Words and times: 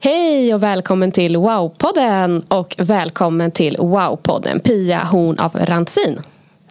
Hej 0.00 0.54
och 0.54 0.62
välkommen 0.62 1.12
till 1.12 1.36
Wow-podden 1.36 2.44
och 2.48 2.74
välkommen 2.78 3.50
till 3.50 3.76
Wow-podden 3.76 4.58
Pia 4.58 4.98
Horn 4.98 5.38
av 5.38 5.56
Rantzin. 5.56 6.20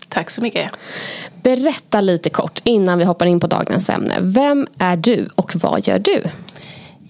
Tack 0.09 0.29
så 0.29 0.41
mycket. 0.41 0.71
Berätta 1.41 2.01
lite 2.01 2.29
kort 2.29 2.61
innan 2.63 2.99
vi 2.99 3.05
hoppar 3.05 3.25
in 3.25 3.39
på 3.39 3.47
dagens 3.47 3.89
ämne. 3.89 4.15
Vem 4.21 4.67
är 4.79 4.97
du 4.97 5.27
och 5.35 5.55
vad 5.55 5.87
gör 5.87 5.99
du? 5.99 6.23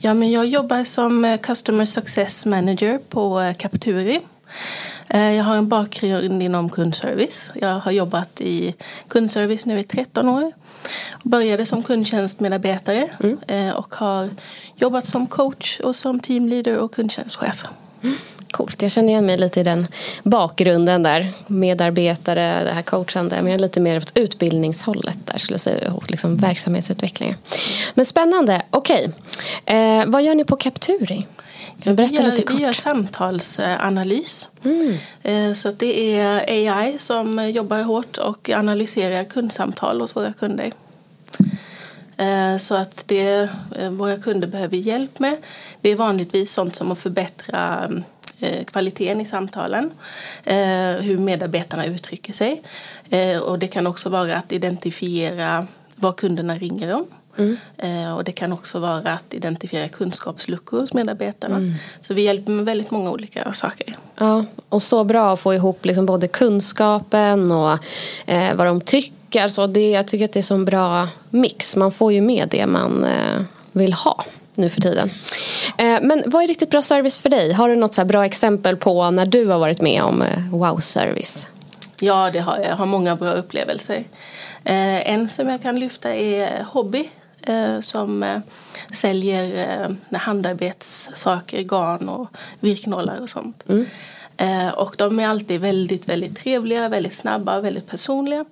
Ja, 0.02 0.14
men 0.14 0.32
jag 0.32 0.46
jobbar 0.46 0.84
som 0.84 1.26
eh, 1.26 1.38
Customer 1.38 1.86
Success 1.86 2.46
Manager 2.46 3.00
på 3.10 3.42
eh, 3.42 3.54
Capturi. 3.54 4.20
Eh, 5.08 5.32
jag 5.32 5.44
har 5.44 5.56
en 5.56 5.68
bakgrund 5.68 6.44
inom 6.44 6.70
kundservice. 6.70 7.52
Jag 7.56 7.80
har 7.80 7.92
jobbat 7.92 8.42
i 8.42 8.76
kundservice 9.08 9.66
nu 9.66 9.80
i 9.80 9.84
13 9.84 10.30
år. 10.30 10.52
Började 11.24 11.66
som 11.66 11.84
kundtjänstmedarbetare 11.84 13.10
mm. 13.24 13.76
och 13.76 13.96
har 13.96 14.30
jobbat 14.76 15.06
som 15.06 15.28
coach 15.28 15.80
och 15.80 15.96
som 15.96 16.20
teamleader 16.20 16.78
och 16.78 16.94
kundtjänstchef. 16.94 17.64
Mm. 18.04 18.16
Coolt, 18.52 18.82
jag 18.82 18.92
känner 18.92 19.10
igen 19.10 19.26
mig 19.26 19.38
lite 19.38 19.60
i 19.60 19.64
den 19.64 19.88
bakgrunden 20.24 21.04
där. 21.04 21.28
Medarbetare, 21.48 22.64
det 22.64 22.72
här 22.72 22.82
coachande. 22.82 23.36
Men 23.36 23.48
jag 23.48 23.58
är 23.58 23.62
lite 23.62 23.80
mer 23.80 23.98
åt 23.98 24.18
utbildningshållet 24.18 25.18
där 25.26 25.38
skulle 25.38 25.54
jag 25.54 25.62
säga. 25.62 25.94
Och 25.94 26.12
liksom 26.12 26.36
verksamhetsutvecklingen. 26.36 27.36
Men 27.94 28.06
spännande, 28.06 28.62
okej. 28.70 29.10
Eh, 29.66 30.06
vad 30.08 30.24
gör 30.24 30.36
ni 30.36 30.46
på 30.46 30.56
Capturi? 30.56 31.28
Kan 31.84 31.96
berätta 31.96 32.12
vi, 32.12 32.18
gör, 32.18 32.32
lite 32.32 32.42
kort? 32.42 32.60
vi 32.60 32.64
gör 32.64 32.74
samtalsanalys. 32.74 34.50
Mm. 34.64 34.98
Eh, 35.24 35.54
så 35.54 35.72
det 35.72 36.20
är 36.20 36.52
AI 36.52 37.00
som 37.00 37.50
jobbar 37.50 37.82
hårt 37.82 38.18
och 38.18 38.50
analyserar 38.50 39.24
kundsamtal 39.24 40.02
hos 40.02 40.16
våra 40.16 40.34
kunder. 40.34 40.72
Eh, 42.18 42.58
så 42.58 42.76
att 42.76 43.04
det 43.06 43.50
eh, 43.76 43.90
våra 43.90 44.18
kunder 44.18 44.48
behöver 44.48 44.78
hjälp 44.78 45.20
med 45.20 45.38
det 45.82 45.90
är 45.90 45.96
vanligtvis 45.96 46.54
sånt 46.54 46.76
som 46.76 46.92
att 46.92 47.00
förbättra 47.00 47.92
kvaliteten 48.66 49.22
i 49.22 49.26
samtalen, 49.26 49.92
hur 51.00 51.18
medarbetarna 51.18 51.86
uttrycker 51.86 52.34
sig. 52.34 52.62
Och 53.42 53.60
det 53.60 53.68
kan 53.68 53.88
också 53.88 54.10
vara 54.10 54.38
att 54.38 54.52
identifiera 54.52 55.68
vad 55.96 56.16
kunderna 56.16 56.58
ringer 56.58 56.94
om. 56.94 57.06
Mm. 57.38 57.58
Eh, 57.78 58.16
och 58.16 58.24
det 58.24 58.32
kan 58.32 58.54
också 58.54 58.80
vara 58.80 59.14
att 59.14 59.34
identifiera 59.34 59.90
kunskapsluckor 59.90 60.80
hos 60.80 60.94
medarbetarna. 60.94 61.56
Mm. 61.58 61.74
Så 62.02 62.14
vi 62.14 62.22
hjälper 62.22 62.52
med 62.52 62.66
väldigt 62.66 62.92
många 62.92 63.12
olika 63.12 63.54
saker. 63.54 63.98
Ja, 64.16 64.46
och 64.70 64.84
så 64.84 65.04
bra 65.04 65.34
att 65.34 65.40
få 65.40 65.54
ihop 65.54 65.86
liksom 65.86 66.06
både 66.06 66.28
kunskapen 66.28 67.52
och 67.52 67.80
eh, 68.26 68.56
vad 68.56 68.68
de 68.68 68.82
tycker. 68.82 69.18
Så 69.50 69.68
det, 69.68 69.92
jag 69.92 70.08
tycker 70.08 70.26
att 70.26 70.34
det 70.34 70.52
är 70.52 70.54
en 70.54 70.66
bra 70.66 71.08
mix. 71.30 71.76
Man 71.76 71.92
får 71.92 72.14
ju 72.14 72.22
med 72.22 72.48
det 72.50 72.66
man 72.68 73.04
eh, 73.04 73.42
vill 73.72 73.94
ha 73.94 74.26
nu 74.56 74.70
för 74.70 74.82
tiden. 74.82 75.10
Eh, 75.78 76.00
men 76.02 76.24
vad 76.26 76.44
är 76.44 76.48
riktigt 76.48 76.70
bra 76.70 76.82
service 76.82 77.18
för 77.18 77.30
dig? 77.30 77.54
Har 77.54 77.70
du 77.70 77.76
något 77.76 77.94
så 77.94 78.06
bra 78.06 78.26
exempel 78.26 78.78
på 78.78 79.12
när 79.12 79.26
du 79.26 79.46
har 79.46 79.60
varit 79.60 79.82
med 79.82 80.04
om 80.04 80.22
eh, 80.22 80.50
wow-service? 80.52 81.48
Ja, 82.00 82.30
det 82.34 82.40
har 82.40 82.58
jag. 82.58 82.66
Jag 82.66 82.76
har 82.76 82.86
många 82.86 83.16
bra 83.16 83.32
upplevelser. 83.32 84.04
En 84.64 85.30
som 85.30 85.50
jag 85.50 85.62
kan 85.62 85.80
lyfta 85.80 86.16
är 86.16 86.64
Hobby 86.64 87.10
som 87.82 88.42
säljer 88.94 89.96
handarbetssaker, 90.12 91.62
garn 91.62 92.10
och 92.10 92.28
virknålar 92.60 93.22
och 93.22 93.30
sånt. 93.30 93.64
Mm. 93.70 93.86
Eh, 94.38 94.70
och 94.70 94.96
de 94.98 95.20
är 95.20 95.28
alltid 95.28 95.62
väldigt, 95.62 96.10
väldigt 96.10 96.38
trevliga, 96.38 96.90
väldigt 96.90 97.14
snabba, 97.14 97.62
väldigt 97.62 97.88
personliga. 97.88 98.46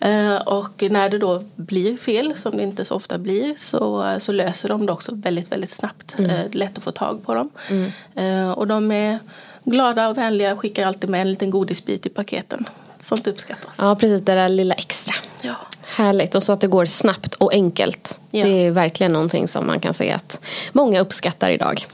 Eh, 0.00 0.36
och 0.36 0.82
när 0.90 1.10
det 1.10 1.18
då 1.18 1.44
blir 1.56 1.96
fel, 1.96 2.36
som 2.36 2.56
det 2.56 2.62
inte 2.62 2.84
så 2.84 2.94
ofta 2.94 3.18
blir, 3.18 3.54
så, 3.58 4.16
så 4.18 4.32
löser 4.32 4.68
de 4.68 4.86
det 4.86 4.92
också 4.92 5.12
väldigt, 5.14 5.52
väldigt 5.52 5.70
snabbt. 5.70 6.18
Mm. 6.18 6.30
Eh, 6.30 6.46
lätt 6.52 6.78
att 6.78 6.84
få 6.84 6.92
tag 6.92 7.26
på 7.26 7.34
dem. 7.34 7.50
Mm. 7.68 7.92
Eh, 8.14 8.50
och 8.50 8.66
de 8.66 8.92
är 8.92 9.18
glada 9.64 10.08
och 10.08 10.18
vänliga, 10.18 10.56
skickar 10.56 10.86
alltid 10.86 11.10
med 11.10 11.20
en 11.20 11.30
liten 11.30 11.50
godisbit 11.50 12.06
i 12.06 12.08
paketen. 12.08 12.68
Sånt 13.02 13.26
uppskattas. 13.26 13.72
Ja, 13.78 13.96
precis. 14.00 14.20
Det 14.20 14.34
där 14.34 14.48
lilla 14.48 14.74
extra. 14.74 15.14
Ja. 15.40 15.54
Härligt. 15.82 16.34
Och 16.34 16.42
så 16.42 16.52
att 16.52 16.60
det 16.60 16.66
går 16.66 16.84
snabbt 16.84 17.34
och 17.34 17.52
enkelt. 17.52 18.20
Ja. 18.30 18.44
Det 18.44 18.50
är 18.50 18.70
verkligen 18.70 19.12
någonting 19.12 19.48
som 19.48 19.66
man 19.66 19.80
kan 19.80 19.94
se 19.94 20.12
att 20.12 20.40
många 20.72 21.00
uppskattar 21.00 21.50
idag. 21.50 21.86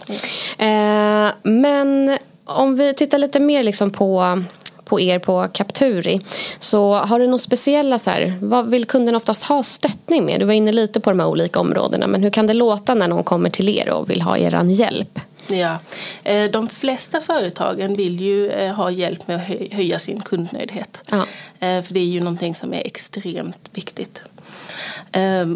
Eh, 0.58 1.32
men 1.42 2.18
om 2.44 2.76
vi 2.76 2.94
tittar 2.94 3.18
lite 3.18 3.40
mer 3.40 3.62
liksom 3.62 3.90
på 3.90 4.42
på 4.84 5.00
er 5.00 5.18
på 5.18 5.48
Capturi. 5.52 6.20
Så 6.58 6.94
har 6.94 7.18
du 7.18 7.26
några 7.26 7.38
speciella 7.38 7.98
så 7.98 8.10
här, 8.10 8.34
vad 8.40 8.66
vill 8.70 8.84
kunden 8.84 9.16
oftast 9.16 9.42
ha 9.42 9.62
stöttning 9.62 10.24
med? 10.24 10.40
Du 10.40 10.46
var 10.46 10.52
inne 10.52 10.72
lite 10.72 11.00
på 11.00 11.10
de 11.10 11.20
här 11.20 11.28
olika 11.28 11.60
områdena 11.60 12.06
men 12.06 12.22
hur 12.22 12.30
kan 12.30 12.46
det 12.46 12.54
låta 12.54 12.94
när 12.94 13.08
någon 13.08 13.24
kommer 13.24 13.50
till 13.50 13.68
er 13.68 13.90
och 13.90 14.10
vill 14.10 14.22
ha 14.22 14.38
er 14.38 14.64
hjälp? 14.64 15.20
Ja, 15.46 15.78
eh, 16.24 16.50
de 16.50 16.68
flesta 16.68 17.20
företagen 17.20 17.96
vill 17.96 18.20
ju 18.20 18.50
eh, 18.50 18.74
ha 18.74 18.90
hjälp 18.90 19.28
med 19.28 19.36
att 19.36 19.72
höja 19.72 19.98
sin 19.98 20.20
kundnöjdhet. 20.20 21.02
Ja. 21.10 21.26
Eh, 21.60 21.82
för 21.82 21.94
det 21.94 22.00
är 22.00 22.04
ju 22.04 22.20
någonting 22.20 22.54
som 22.54 22.74
är 22.74 22.86
extremt 22.86 23.70
viktigt. 23.72 24.22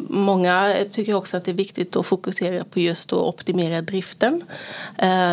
Många 0.09 0.77
tycker 0.91 1.15
också 1.15 1.37
att 1.37 1.45
det 1.45 1.51
är 1.51 1.55
viktigt 1.55 1.97
att 1.97 2.07
fokusera 2.07 2.65
på 2.65 2.81
just 2.81 3.13
att 3.13 3.19
optimera 3.19 3.83
driften. 3.83 4.43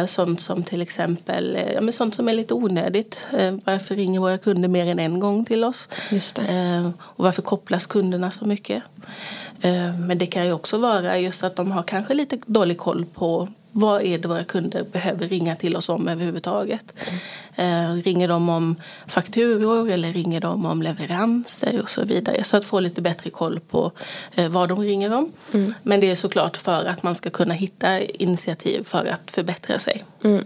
Sånt 0.08 0.42
som 0.42 0.64
till 0.64 0.82
exempel 0.82 1.58
ja, 1.74 1.82
men 1.82 1.94
sånt 1.94 2.16
som 2.16 2.28
är 2.28 2.34
lite 2.34 2.54
onödigt. 2.54 3.28
Varför 3.64 3.96
ringer 3.96 4.20
våra 4.20 4.38
kunder 4.38 4.70
mer 4.70 4.86
än 4.86 5.00
en 5.00 5.20
gång 5.20 5.46
till 5.46 5.64
oss? 5.64 5.90
Och 6.98 7.24
varför 7.24 7.42
kopplas 7.42 7.86
kunderna 7.86 8.32
så 8.32 8.46
mycket? 8.46 8.84
Men 10.08 10.18
det 10.18 10.26
kan 10.26 10.46
ju 10.46 10.54
också 10.54 10.78
vara 10.78 11.20
just 11.20 11.44
att 11.44 11.56
de 11.56 11.72
har 11.72 11.84
kanske 11.84 12.14
lite 12.14 12.38
dålig 12.46 12.78
koll 12.78 13.06
på 13.14 13.48
vad 13.78 14.02
är 14.02 14.18
det 14.18 14.28
våra 14.28 14.44
kunder 14.44 14.84
behöver 14.92 15.28
ringa 15.28 15.56
till 15.56 15.76
oss 15.76 15.90
om 15.90 16.08
överhuvudtaget. 16.08 16.94
Mm. 17.56 18.02
ringer 18.02 18.28
de 18.28 18.50
om 18.50 18.76
fakturor 19.08 19.90
eller 19.90 20.14
ringer 20.14 20.42
de 20.42 20.66
om 20.66 20.82
leveranser 20.82 21.82
och 21.82 21.90
så 21.90 22.04
vidare. 22.04 22.44
Så 22.44 22.58
att 22.58 22.66
få 22.66 22.80
lite 22.80 23.02
bättre 23.02 23.30
koll 23.30 23.60
på 23.60 23.92
vad 24.50 24.70
de 24.70 24.80
ringer 24.80 25.14
om. 25.14 25.32
Mm. 25.54 25.74
Men 25.84 26.00
det 26.00 26.12
är 26.12 26.16
såklart 26.16 26.58
för 26.58 26.86
att 26.86 27.04
man 27.04 27.16
ska 27.16 27.30
kunna 27.30 27.54
hitta 27.54 28.02
initiativ 28.02 28.84
för 28.84 29.06
att 29.06 29.32
förbättra 29.32 29.80
sig. 29.80 30.04
Mm. 30.24 30.44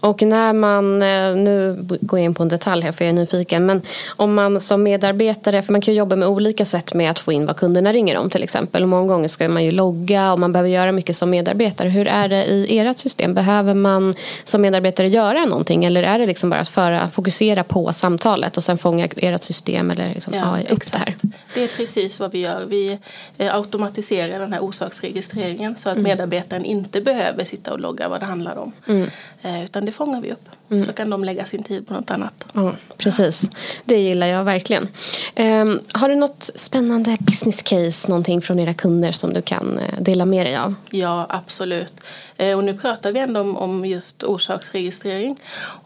Och 0.00 0.22
när 0.22 0.52
man, 0.52 0.98
nu 1.44 1.78
går 1.80 2.18
jag 2.18 2.24
in 2.24 2.34
på 2.34 2.42
en 2.42 2.48
detalj 2.48 2.82
här 2.82 2.92
för 2.92 3.04
jag 3.04 3.10
är 3.10 3.16
nyfiken, 3.16 3.66
men 3.66 3.82
om 4.16 4.34
man 4.34 4.60
som 4.60 4.82
medarbetare, 4.82 5.62
för 5.62 5.72
man 5.72 5.80
kan 5.80 5.94
ju 5.94 5.98
jobba 5.98 6.16
med 6.16 6.28
olika 6.28 6.64
sätt 6.64 6.94
med 6.94 7.10
att 7.10 7.18
få 7.18 7.32
in 7.32 7.46
vad 7.46 7.56
kunderna 7.56 7.92
ringer 7.92 8.16
om 8.16 8.30
till 8.30 8.42
exempel. 8.42 8.82
Och 8.82 8.88
många 8.88 9.06
gånger 9.06 9.28
ska 9.28 9.48
man 9.48 9.64
ju 9.64 9.70
logga 9.70 10.32
och 10.32 10.38
man 10.38 10.52
behöver 10.52 10.70
göra 10.70 10.92
mycket 10.92 11.16
som 11.16 11.30
medarbetare. 11.30 11.88
Hur 11.88 12.06
är 12.06 12.28
det 12.28 12.44
i 12.44 12.63
ert 12.68 12.98
system? 12.98 13.34
Behöver 13.34 13.74
man 13.74 14.14
som 14.44 14.62
medarbetare 14.62 15.08
göra 15.08 15.44
någonting 15.44 15.84
eller 15.84 16.02
är 16.02 16.18
det 16.18 16.26
liksom 16.26 16.50
bara 16.50 16.60
att 16.60 16.68
föra, 16.68 17.10
fokusera 17.10 17.64
på 17.64 17.92
samtalet 17.92 18.56
och 18.56 18.64
sen 18.64 18.78
fånga 18.78 19.08
ert 19.16 19.42
system 19.42 19.90
eller 19.90 20.08
liksom 20.08 20.34
ja, 20.34 20.54
AI 20.54 20.64
upp 20.64 20.72
exakt. 20.72 20.92
det 20.92 20.98
här? 20.98 21.14
Det 21.54 21.64
är 21.64 21.68
precis 21.68 22.20
vad 22.20 22.32
vi 22.32 22.38
gör. 22.38 22.64
Vi 22.68 22.98
eh, 23.38 23.54
automatiserar 23.54 24.38
den 24.38 24.52
här 24.52 24.60
orsaksregistreringen 24.60 25.76
så 25.76 25.90
att 25.90 25.96
mm. 25.96 26.02
medarbetaren 26.10 26.64
inte 26.64 27.00
behöver 27.00 27.44
sitta 27.44 27.72
och 27.72 27.80
logga 27.80 28.08
vad 28.08 28.20
det 28.20 28.26
handlar 28.26 28.56
om. 28.56 28.72
Mm. 28.86 29.10
Eh, 29.42 29.64
utan 29.64 29.84
det 29.84 29.92
fångar 29.92 30.20
vi 30.20 30.32
upp. 30.32 30.48
Mm. 30.70 30.86
Så 30.86 30.92
kan 30.92 31.10
de 31.10 31.24
lägga 31.24 31.44
sin 31.44 31.62
tid 31.62 31.88
på 31.88 31.94
något 31.94 32.10
annat. 32.10 32.46
Ja, 32.52 32.72
precis. 32.96 33.50
Det 33.84 34.00
gillar 34.00 34.26
jag 34.26 34.44
verkligen. 34.44 34.88
Um, 35.36 35.80
har 35.92 36.08
du 36.08 36.14
något 36.14 36.50
spännande 36.54 37.16
business 37.20 37.62
case, 37.62 38.08
någonting 38.08 38.42
från 38.42 38.58
era 38.58 38.74
kunder 38.74 39.12
som 39.12 39.32
du 39.32 39.42
kan 39.42 39.78
uh, 39.78 40.02
dela 40.02 40.24
med 40.24 40.46
dig 40.46 40.56
av? 40.56 40.74
Ja, 40.90 41.26
absolut. 41.28 41.94
Uh, 42.42 42.56
och 42.56 42.64
nu 42.64 42.74
pratar 42.74 43.12
vi 43.12 43.20
ändå 43.20 43.40
om, 43.40 43.56
om 43.56 43.84
just 43.84 44.22
orsaksregistrering. 44.22 45.36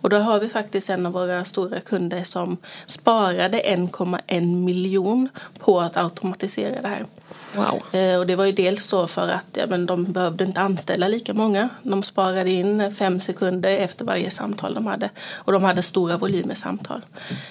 Och 0.00 0.10
då 0.10 0.16
har 0.16 0.40
vi 0.40 0.48
faktiskt 0.48 0.90
en 0.90 1.06
av 1.06 1.12
våra 1.12 1.44
stora 1.44 1.80
kunder 1.80 2.24
som 2.24 2.56
sparade 2.86 3.60
1,1 3.60 4.64
miljon 4.64 5.28
på 5.58 5.80
att 5.80 5.96
automatisera 5.96 6.82
det 6.82 6.88
här. 6.88 7.06
Wow. 7.54 8.00
Eh, 8.00 8.18
och 8.18 8.26
det 8.26 8.36
var 8.36 8.44
ju 8.44 8.52
dels 8.52 8.84
så 8.84 9.06
för 9.06 9.28
att 9.28 9.46
ja, 9.52 9.66
men 9.66 9.86
de 9.86 10.04
behövde 10.04 10.44
inte 10.44 10.60
anställa 10.60 11.08
lika 11.08 11.34
många. 11.34 11.68
De 11.82 12.02
sparade 12.02 12.50
in 12.50 12.94
fem 12.94 13.20
sekunder 13.20 13.70
efter 13.70 14.04
varje 14.04 14.30
samtal 14.30 14.74
de 14.74 14.86
hade. 14.86 15.10
Och 15.32 15.52
de 15.52 15.64
hade 15.64 15.82
stora 15.82 16.16
volymer 16.16 16.54
samtal. 16.54 17.02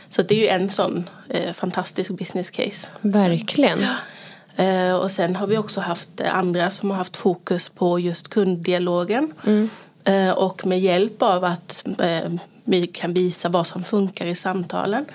Så 0.09 0.21
det 0.21 0.35
är 0.35 0.39
ju 0.39 0.47
en 0.47 0.69
sån 0.69 1.09
eh, 1.29 1.53
fantastisk 1.53 2.11
business 2.11 2.49
case. 2.49 2.89
Verkligen. 3.01 3.81
Ja. 3.81 3.95
Eh, 4.57 4.95
och 4.95 5.11
sen 5.11 5.35
har 5.35 5.47
vi 5.47 5.57
också 5.57 5.81
haft 5.81 6.21
andra 6.21 6.69
som 6.71 6.89
har 6.89 6.97
haft 6.97 7.17
fokus 7.17 7.69
på 7.69 7.99
just 7.99 8.27
kunddialogen. 8.27 9.33
Mm. 9.45 9.69
Eh, 10.03 10.31
och 10.31 10.65
med 10.65 10.79
hjälp 10.79 11.21
av 11.21 11.43
att 11.43 11.85
eh, 11.99 12.31
vi 12.63 12.87
kan 12.87 13.13
visa 13.13 13.49
vad 13.49 13.67
som 13.67 13.83
funkar 13.83 14.25
i 14.25 14.35
samtalen 14.35 15.05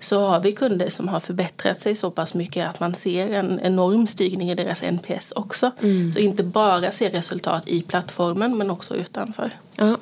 så 0.00 0.26
har 0.26 0.40
vi 0.40 0.52
kunder 0.52 0.90
som 0.90 1.08
har 1.08 1.20
förbättrat 1.20 1.80
sig 1.80 1.94
så 1.94 2.10
pass 2.10 2.34
mycket 2.34 2.68
att 2.68 2.80
man 2.80 2.94
ser 2.94 3.30
en 3.30 3.60
enorm 3.60 4.06
stigning 4.06 4.50
i 4.50 4.54
deras 4.54 4.82
NPS 4.82 5.32
också. 5.36 5.70
Mm. 5.80 6.12
Så 6.12 6.18
inte 6.18 6.42
bara 6.42 6.90
ser 6.90 7.10
resultat 7.10 7.68
i 7.68 7.82
plattformen 7.82 8.58
men 8.58 8.70
också 8.70 8.94
utanför. 8.94 9.50
Ja, 9.76 9.96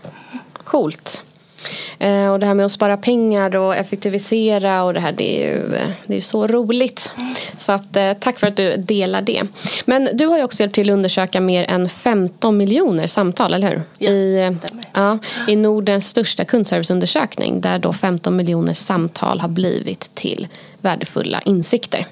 Coolt. 0.52 1.24
Eh, 2.00 2.32
och 2.32 2.40
det 2.40 2.46
här 2.46 2.54
med 2.54 2.66
att 2.66 2.72
spara 2.72 2.96
pengar 2.96 3.56
och 3.56 3.76
effektivisera 3.76 4.84
och 4.84 4.94
det 4.94 5.00
här 5.00 5.12
det 5.12 5.42
är 5.42 5.52
ju, 5.52 5.70
det 6.06 6.16
är 6.16 6.20
så 6.20 6.46
roligt. 6.46 7.12
Så 7.56 7.72
att, 7.72 7.96
eh, 7.96 8.12
tack 8.12 8.38
för 8.38 8.46
att 8.46 8.56
du 8.56 8.76
delar 8.76 9.22
det. 9.22 9.42
Men 9.84 10.08
du 10.12 10.26
har 10.26 10.38
ju 10.38 10.44
också 10.44 10.62
hjälpt 10.62 10.74
till 10.74 10.90
att 10.90 10.94
undersöka 10.94 11.40
mer 11.40 11.70
än 11.70 11.88
15 11.88 12.56
miljoner 12.56 13.06
samtal, 13.06 13.54
eller 13.54 13.70
hur? 13.70 13.82
Ja, 13.98 14.10
I, 14.10 14.56
ja, 14.92 15.18
I 15.48 15.56
Nordens 15.56 16.08
största 16.08 16.44
kundserviceundersökning 16.44 17.60
där 17.60 17.78
då 17.78 17.92
15 17.92 18.36
miljoner 18.36 18.72
samtal 18.72 19.40
har 19.40 19.48
blivit 19.48 20.14
till 20.14 20.48
värdefulla 20.80 21.40
insikter. 21.44 22.06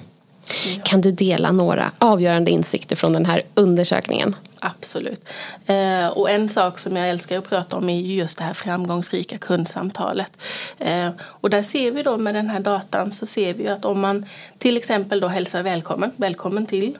Ja. 0.75 0.81
Kan 0.83 1.01
du 1.01 1.11
dela 1.11 1.51
några 1.51 1.91
avgörande 1.97 2.51
insikter 2.51 2.95
från 2.95 3.13
den 3.13 3.25
här 3.25 3.41
undersökningen? 3.53 4.35
Absolut. 4.59 5.29
Eh, 5.65 6.07
och 6.07 6.29
en 6.29 6.49
sak 6.49 6.79
som 6.79 6.95
jag 6.95 7.09
älskar 7.09 7.37
att 7.37 7.49
prata 7.49 7.77
om 7.77 7.89
är 7.89 7.99
just 7.99 8.37
det 8.37 8.43
här 8.43 8.53
framgångsrika 8.53 9.37
kundsamtalet. 9.37 10.37
Eh, 10.79 11.09
och 11.21 11.49
där 11.49 11.63
ser 11.63 11.91
vi 11.91 12.03
då 12.03 12.17
med 12.17 12.35
den 12.35 12.49
här 12.49 12.59
datan 12.59 13.13
så 13.13 13.25
ser 13.25 13.53
vi 13.53 13.67
att 13.67 13.85
om 13.85 13.99
man 13.99 14.25
till 14.57 14.77
exempel 14.77 15.19
då 15.19 15.27
hälsar 15.27 15.63
välkommen, 15.63 16.11
välkommen 16.15 16.65
till, 16.65 16.97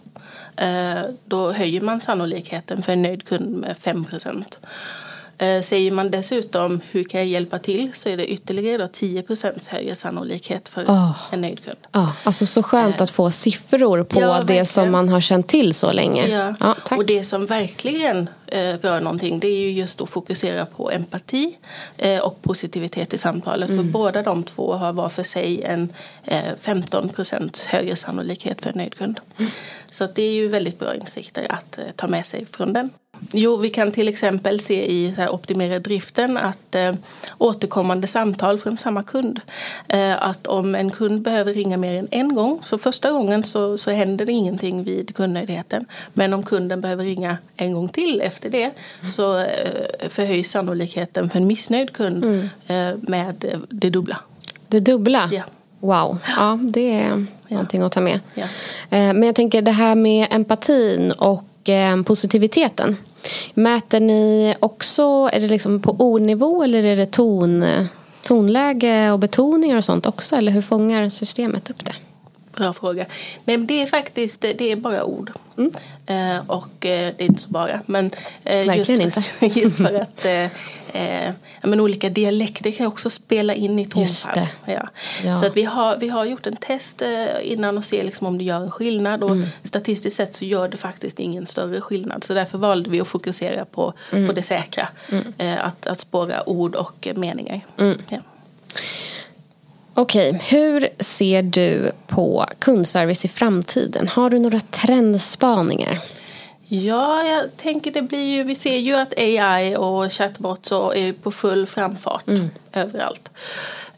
eh, 0.56 1.02
då 1.26 1.52
höjer 1.52 1.82
man 1.82 2.02
sannolikheten 2.02 2.84
för 2.84 2.94
en 2.94 3.02
nöjd 3.02 3.28
kund 3.28 3.58
med 3.58 3.78
5 3.78 4.06
procent. 4.06 4.60
Eh, 5.40 5.62
säger 5.62 5.92
man 5.92 6.12
dessutom 6.12 6.82
hur 6.92 7.04
kan 7.04 7.20
jag 7.20 7.28
hjälpa 7.28 7.60
till 7.60 7.92
så 7.94 8.10
är 8.10 8.18
det 8.18 8.28
ytterligare 8.28 8.78
då 8.78 8.86
10% 8.86 9.72
högre 9.72 9.96
sannolikhet 9.96 10.70
för 10.70 10.86
oh. 10.86 11.18
en 11.32 11.42
nöjd 11.42 11.64
kund. 11.64 11.78
Oh, 11.94 12.12
alltså 12.24 12.46
så 12.46 12.64
skönt 12.64 12.96
eh. 12.96 13.04
att 13.04 13.12
få 13.12 13.32
siffror 13.32 14.04
på 14.04 14.22
ja, 14.22 14.42
det 14.48 14.66
som 14.66 14.92
man 14.92 15.10
har 15.10 15.22
känt 15.22 15.48
till 15.48 15.74
så 15.74 15.92
länge. 15.92 16.28
Ja. 16.28 16.56
ja 16.60 16.98
och 16.98 17.06
det 17.06 17.24
som 17.24 17.46
verkligen 17.46 18.30
eh, 18.48 18.60
rör 18.60 19.02
någonting 19.02 19.40
det 19.40 19.48
är 19.48 19.60
ju 19.60 19.72
just 19.72 20.02
att 20.02 20.10
fokusera 20.10 20.66
på 20.66 20.92
empati 20.92 21.58
eh, 21.98 22.20
och 22.20 22.42
positivitet 22.42 23.14
i 23.14 23.18
samtalet. 23.18 23.70
Mm. 23.70 23.86
För 23.86 23.92
båda 23.92 24.24
de 24.24 24.44
två 24.44 24.74
har 24.74 24.94
var 24.94 25.10
för 25.10 25.24
sig 25.24 25.64
en 25.64 25.94
eh, 26.24 26.44
15% 26.64 27.68
högre 27.68 27.96
sannolikhet 27.96 28.62
för 28.62 28.70
en 28.70 28.78
nöjd 28.78 28.96
kund. 28.96 29.20
Mm. 29.38 29.52
Så 29.92 30.08
det 30.16 30.24
är 30.24 30.32
ju 30.32 30.48
väldigt 30.48 30.80
bra 30.80 30.96
insikter 30.96 31.48
att 31.50 31.78
eh, 31.78 31.84
ta 31.96 32.08
med 32.08 32.26
sig 32.26 32.46
från 32.52 32.74
den. 32.74 32.90
Jo, 33.32 33.58
vi 33.58 33.70
kan 33.70 33.92
till 33.92 34.08
exempel 34.08 34.60
se 34.60 34.92
i 34.92 35.16
optimera 35.30 35.80
driften 35.80 36.38
att 36.38 36.76
eh, 36.76 36.94
återkommande 37.38 38.08
samtal 38.08 38.58
från 38.58 38.78
samma 38.78 39.04
kund. 39.04 39.42
Eh, 39.88 40.24
att 40.24 40.48
om 40.48 40.76
en 40.76 40.92
kund 40.92 41.22
behöver 41.22 41.54
ringa 41.54 41.78
mer 41.78 41.94
än 41.94 42.08
en 42.12 42.36
gång, 42.36 42.62
så 42.66 42.78
första 42.78 43.12
gången 43.12 43.44
så, 43.44 43.78
så 43.78 43.92
händer 43.92 44.26
det 44.26 44.32
ingenting 44.32 44.84
vid 44.84 45.16
kundnöjdheten. 45.16 45.86
Men 46.14 46.34
om 46.34 46.44
kunden 46.44 46.82
behöver 46.82 47.04
ringa 47.04 47.38
en 47.58 47.74
gång 47.74 47.90
till 47.90 48.22
efter 48.22 48.50
det 48.50 48.72
så 49.16 49.38
eh, 49.38 50.10
förhöjs 50.10 50.52
sannolikheten 50.52 51.30
för 51.30 51.40
en 51.40 51.48
missnöjd 51.48 51.94
kund 51.94 52.24
mm. 52.26 52.50
eh, 52.68 52.98
med 53.02 53.36
det 53.70 53.90
dubbla. 53.90 54.18
Det 54.68 54.80
dubbla? 54.80 55.30
Ja. 55.32 55.44
Wow, 55.80 56.18
ja 56.38 56.60
det 56.62 56.92
är 56.92 57.10
ja. 57.10 57.26
någonting 57.48 57.82
att 57.82 57.92
ta 57.92 58.02
med. 58.02 58.20
Ja. 58.34 58.44
Eh, 58.90 59.14
men 59.14 59.24
jag 59.24 59.36
tänker 59.36 59.62
det 59.62 59.72
här 59.72 59.96
med 59.96 60.28
empatin 60.32 61.12
och 61.12 61.70
eh, 61.70 62.04
positiviteten. 62.04 62.98
Mäter 63.54 64.00
ni 64.00 64.56
också, 64.60 65.30
är 65.34 65.40
det 65.40 65.48
liksom 65.48 65.82
på 65.82 65.92
ordnivå 65.92 66.64
eller 66.64 66.84
är 66.84 66.96
det 66.96 67.12
ton, 67.12 67.66
tonläge 68.22 69.12
och 69.12 69.20
betoningar 69.20 69.78
och 69.78 69.86
sånt 69.86 70.06
också? 70.06 70.36
Eller 70.36 70.52
hur 70.52 70.62
fångar 70.62 71.10
systemet 71.10 71.70
upp 71.70 71.86
det? 71.86 71.96
Bra 72.60 72.74
fråga. 72.74 73.06
Nej, 73.46 73.58
men 73.58 73.68
det 73.68 73.82
är 73.82 73.88
faktiskt 73.88 74.42
det 74.42 74.72
är 74.72 74.76
bara 74.76 75.04
ord. 75.04 75.32
Mm. 75.58 75.72
Eh, 76.06 76.50
och 76.50 76.86
eh, 76.86 77.14
det 77.18 77.24
är 77.24 77.26
inte 77.26 77.42
så 77.42 77.50
bara. 77.50 77.82
Men, 77.86 78.12
eh, 78.44 78.78
just 78.78 78.92
inte. 78.92 79.24
just 79.60 79.78
för 79.78 80.02
att 80.02 80.26
eh, 80.26 80.44
eh, 80.94 81.34
men 81.64 81.80
olika 81.80 82.10
dialekter 82.10 82.72
kan 82.72 82.88
också 82.88 83.10
spela 83.10 83.54
in 83.54 83.80
i 83.80 83.86
tonfall. 83.86 84.48
Ja. 84.66 84.88
ja. 85.24 85.38
Så 85.38 85.46
att 85.46 85.58
vi, 85.58 85.64
har, 85.64 85.98
vi 85.98 86.10
har 86.10 86.26
gjort 86.26 86.48
en 86.48 86.56
test 86.56 87.02
eh, 87.02 87.52
innan 87.52 87.78
och 87.78 87.86
ser 87.86 88.04
liksom 88.04 88.28
om 88.28 88.38
det 88.38 88.44
gör 88.44 88.62
en 88.62 88.72
skillnad. 88.72 89.24
Och 89.24 89.32
mm. 89.32 89.48
Statistiskt 89.64 90.18
sett 90.18 90.36
så 90.36 90.46
gör 90.46 90.68
det 90.68 90.78
faktiskt 90.78 91.20
ingen 91.20 91.46
större 91.46 91.82
skillnad. 91.82 92.24
Så 92.24 92.34
därför 92.34 92.58
valde 92.58 92.90
vi 92.90 93.02
att 93.02 93.08
fokusera 93.08 93.66
på, 93.66 93.94
mm. 94.12 94.28
på 94.28 94.34
det 94.34 94.44
säkra. 94.44 94.88
Mm. 95.10 95.60
att, 95.62 95.88
att 95.88 96.00
spåra 96.00 96.50
ord 96.50 96.76
och 96.76 97.08
meningar. 97.16 97.62
Mm. 97.78 97.98
Ja. 98.10 98.18
Okej, 100.00 100.40
hur 100.50 100.90
ser 101.00 101.42
du 101.42 101.92
på 102.08 102.46
kundservice 102.60 103.26
i 103.26 103.28
framtiden? 103.28 104.08
Har 104.08 104.30
du 104.30 104.40
några 104.40 104.60
trendspaningar? 104.60 106.00
Ja, 106.68 107.24
jag 107.24 107.58
tänker 107.58 107.92
det 107.92 108.02
blir 108.02 108.36
ju, 108.36 108.44
vi 108.44 108.56
ser 108.56 108.78
ju 108.78 108.96
att 108.96 109.14
AI 109.18 109.76
och 109.76 110.12
chatbots 110.14 110.72
är 110.72 111.14
på 111.14 111.32
full 111.32 111.68
framfart 111.68 112.28
mm. 112.28 112.50
överallt. 112.74 113.30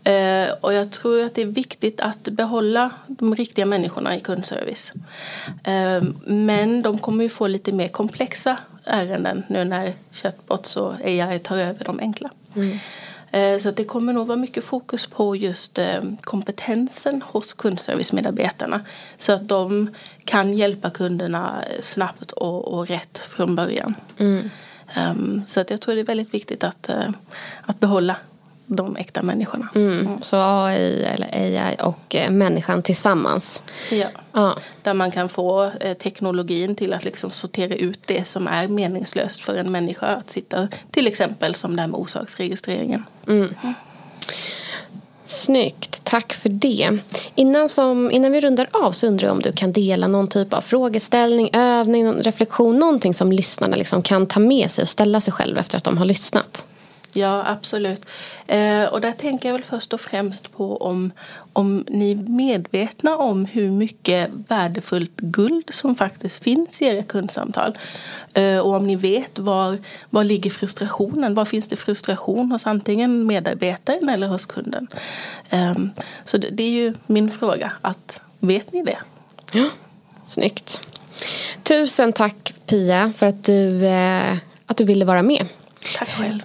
Uh, 0.07 0.53
och 0.61 0.73
jag 0.73 0.91
tror 0.91 1.25
att 1.25 1.35
det 1.35 1.41
är 1.41 1.45
viktigt 1.45 2.01
att 2.01 2.23
behålla 2.23 2.89
de 3.07 3.35
riktiga 3.35 3.65
människorna 3.65 4.15
i 4.15 4.19
kundservice. 4.19 4.91
Uh, 5.67 6.09
men 6.25 6.81
de 6.81 6.97
kommer 6.97 7.23
ju 7.23 7.29
få 7.29 7.47
lite 7.47 7.71
mer 7.71 7.87
komplexa 7.87 8.57
ärenden 8.85 9.43
nu 9.47 9.63
när 9.63 9.93
chatbots 10.11 10.77
och 10.77 10.93
AI 11.05 11.39
tar 11.39 11.57
över 11.57 11.85
de 11.85 11.99
enkla. 11.99 12.29
Mm. 12.55 12.79
Eh, 13.31 13.57
så 13.57 13.71
det 13.71 13.83
kommer 13.83 14.13
nog 14.13 14.27
vara 14.27 14.37
mycket 14.37 14.63
fokus 14.63 15.07
på 15.07 15.35
just 15.35 15.77
eh, 15.77 16.01
kompetensen 16.21 17.21
hos 17.21 17.53
kundservicemedarbetarna 17.53 18.81
så 19.17 19.31
att 19.31 19.47
de 19.47 19.89
kan 20.25 20.53
hjälpa 20.53 20.89
kunderna 20.89 21.63
snabbt 21.81 22.31
och, 22.31 22.73
och 22.73 22.87
rätt 22.87 23.19
från 23.19 23.55
början. 23.55 23.95
Mm. 24.17 24.49
Um, 24.97 25.43
så 25.45 25.61
att 25.61 25.69
jag 25.69 25.81
tror 25.81 25.95
det 25.95 26.01
är 26.01 26.05
väldigt 26.05 26.33
viktigt 26.33 26.63
att, 26.63 26.89
uh, 26.89 27.09
att 27.65 27.79
behålla 27.79 28.15
de 28.75 28.95
äkta 28.95 29.21
människorna. 29.21 29.69
Mm. 29.75 29.99
Mm. 29.99 30.21
Så 30.21 30.37
AI 30.39 31.03
eller 31.03 31.29
AI 31.33 31.75
och 31.79 32.15
eh, 32.15 32.31
människan 32.31 32.83
tillsammans. 32.83 33.61
Ja. 33.91 34.07
ja. 34.31 34.57
Där 34.83 34.93
man 34.93 35.11
kan 35.11 35.29
få 35.29 35.71
eh, 35.79 35.93
teknologin 35.97 36.75
till 36.75 36.93
att 36.93 37.03
liksom 37.03 37.31
sortera 37.31 37.75
ut 37.75 37.99
det 38.05 38.27
som 38.27 38.47
är 38.47 38.67
meningslöst 38.67 39.41
för 39.41 39.55
en 39.55 39.71
människa 39.71 40.07
att 40.07 40.29
sitta 40.29 40.67
till 40.91 41.07
exempel 41.07 41.55
som 41.55 41.75
det 41.75 41.81
här 41.81 41.89
med 41.89 41.99
orsaksregistreringen. 41.99 43.05
Mm. 43.27 43.55
Snyggt, 45.25 46.03
tack 46.03 46.33
för 46.33 46.49
det. 46.49 46.97
Innan, 47.35 47.69
som, 47.69 48.11
innan 48.11 48.31
vi 48.31 48.41
rundar 48.41 48.67
av 48.71 48.91
så 48.91 49.07
undrar 49.07 49.27
jag 49.27 49.35
om 49.35 49.41
du 49.41 49.51
kan 49.51 49.71
dela 49.71 50.07
någon 50.07 50.27
typ 50.27 50.53
av 50.53 50.61
frågeställning, 50.61 51.49
övning, 51.53 52.13
reflektion, 52.13 52.79
någonting 52.79 53.13
som 53.13 53.31
lyssnarna 53.31 53.75
liksom 53.75 54.01
kan 54.01 54.27
ta 54.27 54.39
med 54.39 54.71
sig 54.71 54.81
och 54.81 54.89
ställa 54.89 55.21
sig 55.21 55.33
själv 55.33 55.57
efter 55.57 55.77
att 55.77 55.83
de 55.83 55.97
har 55.97 56.05
lyssnat. 56.05 56.67
Ja, 57.13 57.43
absolut. 57.47 58.05
Eh, 58.47 58.83
och 58.83 59.01
där 59.01 59.11
tänker 59.11 59.49
jag 59.49 59.53
väl 59.53 59.63
först 59.63 59.93
och 59.93 60.01
främst 60.01 60.51
på 60.51 60.77
om, 60.77 61.11
om 61.53 61.85
ni 61.87 62.11
är 62.11 62.15
medvetna 62.15 63.17
om 63.17 63.45
hur 63.45 63.71
mycket 63.71 64.29
värdefullt 64.47 65.17
guld 65.17 65.69
som 65.69 65.95
faktiskt 65.95 66.43
finns 66.43 66.81
i 66.81 66.85
era 66.85 67.03
kundsamtal. 67.03 67.77
Eh, 68.33 68.59
och 68.59 68.73
om 68.73 68.87
ni 68.87 68.95
vet 68.95 69.39
var, 69.39 69.77
var 70.09 70.23
ligger 70.23 70.49
frustrationen? 70.49 71.33
Var 71.33 71.45
finns 71.45 71.67
det 71.67 71.75
frustration 71.75 72.51
hos 72.51 72.67
antingen 72.67 73.27
medarbetaren 73.27 74.09
eller 74.09 74.27
hos 74.27 74.45
kunden? 74.45 74.87
Eh, 75.49 75.75
så 76.25 76.37
det, 76.37 76.49
det 76.49 76.63
är 76.63 76.69
ju 76.69 76.93
min 77.07 77.31
fråga. 77.31 77.71
att 77.81 78.21
Vet 78.39 78.73
ni 78.73 78.83
det? 78.83 78.97
Ja, 79.51 79.69
Snyggt. 80.27 80.81
Tusen 81.63 82.13
tack 82.13 82.53
Pia 82.65 83.13
för 83.17 83.25
att 83.25 83.43
du, 83.43 83.85
eh, 83.85 84.37
att 84.65 84.77
du 84.77 84.83
ville 84.83 85.05
vara 85.05 85.21
med. 85.21 85.47
Tack 85.97 86.09
själv. 86.09 86.41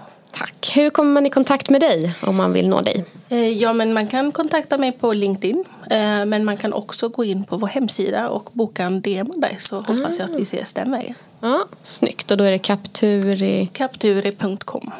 Hur 0.76 0.90
kommer 0.90 1.12
man 1.12 1.26
i 1.26 1.30
kontakt 1.30 1.70
med 1.70 1.80
dig 1.80 2.14
om 2.22 2.36
man 2.36 2.52
vill 2.52 2.68
nå 2.68 2.80
dig? 2.80 3.04
Eh, 3.28 3.48
ja, 3.48 3.72
men 3.72 3.92
man 3.92 4.06
kan 4.06 4.32
kontakta 4.32 4.78
mig 4.78 4.92
på 4.92 5.12
LinkedIn. 5.12 5.64
Eh, 5.90 5.98
men 6.24 6.44
man 6.44 6.56
kan 6.56 6.72
också 6.72 7.08
gå 7.08 7.24
in 7.24 7.44
på 7.44 7.56
vår 7.56 7.68
hemsida 7.68 8.28
och 8.28 8.50
boka 8.52 8.82
en 8.82 9.00
demo 9.00 9.32
där 9.36 9.56
så 9.60 9.76
hoppas 9.76 10.18
jag 10.18 10.30
att 10.30 10.36
vi 10.36 10.42
ses 10.42 10.72
den 10.72 10.90
vägen. 10.90 11.14
Ja, 11.40 11.66
snyggt. 11.82 12.30
Och 12.30 12.36
då 12.36 12.44
är 12.44 12.50
det 12.50 12.58
Capturi... 12.58 13.68
Capturi.com. 13.72 14.92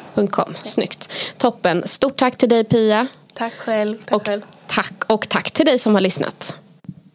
Snyggt. 0.63 1.11
Toppen. 1.37 1.87
Stort 1.87 2.17
tack 2.17 2.37
till 2.37 2.49
dig 2.49 2.63
Pia. 2.63 3.07
Tack 3.33 3.53
själv. 3.53 3.97
Tack 4.05 4.15
och, 4.15 4.27
själv. 4.27 4.41
Tack, 4.67 5.03
och 5.07 5.29
tack 5.29 5.51
till 5.51 5.65
dig 5.65 5.79
som 5.79 5.93
har 5.93 6.01
lyssnat. 6.01 6.59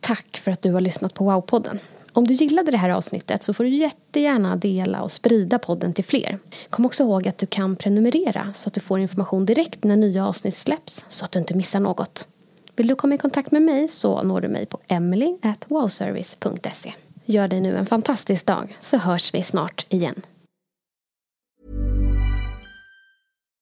Tack 0.01 0.41
för 0.45 0.51
att 0.51 0.63
du 0.63 0.73
har 0.73 0.81
lyssnat 0.81 1.15
på 1.15 1.31
Wow-podden. 1.31 1.79
Om 2.15 2.27
du 2.27 2.35
gillade 2.35 2.71
det 2.71 2.77
här 2.77 2.91
avsnittet 2.91 3.43
så 3.43 3.55
får 3.55 3.65
du 3.65 3.71
jättegärna 3.71 4.57
dela 4.57 5.03
och 5.03 5.13
sprida 5.13 5.59
podden 5.59 5.93
till 5.93 6.05
fler. 6.05 6.39
Kom 6.71 6.87
också 6.87 7.03
ihåg 7.03 7.29
att 7.29 7.39
du 7.39 7.47
kan 7.47 7.77
prenumerera 7.77 8.53
så 8.55 8.69
att 8.69 8.75
du 8.75 8.81
får 8.81 8.99
information 8.99 9.47
direkt 9.47 9.85
när 9.85 9.97
nya 9.97 10.27
avsnitt 10.27 10.57
släpps 10.57 11.07
så 11.09 11.25
att 11.25 11.33
du 11.33 11.39
inte 11.39 11.55
missar 11.55 11.81
något. 11.81 12.27
Vill 12.77 12.87
du 12.87 12.95
komma 12.95 13.15
i 13.15 13.19
kontakt 13.19 13.53
med 13.53 13.63
mig 13.63 13.89
så 13.89 14.23
når 14.23 14.41
du 14.41 14.49
mig 14.49 14.67
på 14.67 14.79
emily.wowservice.se. 14.89 16.93
Gör 17.25 17.49
dig 17.49 17.61
nu 17.61 17.77
en 17.77 17.87
fantastisk 17.87 18.47
dag 18.47 18.77
så 18.81 18.97
hörs 18.97 19.35
vi 19.35 19.43
snart 19.43 19.87
igen. 19.89 20.23